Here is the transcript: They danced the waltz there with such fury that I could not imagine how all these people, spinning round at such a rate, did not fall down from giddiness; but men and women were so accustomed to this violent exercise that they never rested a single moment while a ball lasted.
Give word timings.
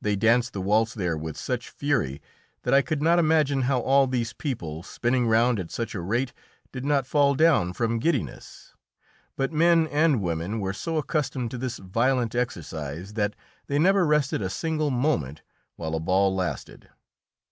They 0.00 0.14
danced 0.14 0.52
the 0.52 0.60
waltz 0.60 0.94
there 0.94 1.16
with 1.16 1.36
such 1.36 1.68
fury 1.68 2.22
that 2.62 2.72
I 2.72 2.80
could 2.80 3.02
not 3.02 3.18
imagine 3.18 3.62
how 3.62 3.80
all 3.80 4.06
these 4.06 4.32
people, 4.32 4.84
spinning 4.84 5.26
round 5.26 5.58
at 5.58 5.72
such 5.72 5.96
a 5.96 6.00
rate, 6.00 6.32
did 6.70 6.84
not 6.84 7.08
fall 7.08 7.34
down 7.34 7.72
from 7.72 7.98
giddiness; 7.98 8.72
but 9.34 9.50
men 9.52 9.88
and 9.88 10.22
women 10.22 10.60
were 10.60 10.72
so 10.72 10.96
accustomed 10.96 11.50
to 11.50 11.58
this 11.58 11.78
violent 11.78 12.36
exercise 12.36 13.14
that 13.14 13.34
they 13.66 13.80
never 13.80 14.06
rested 14.06 14.42
a 14.42 14.48
single 14.48 14.92
moment 14.92 15.42
while 15.74 15.96
a 15.96 15.98
ball 15.98 16.32
lasted. 16.32 16.88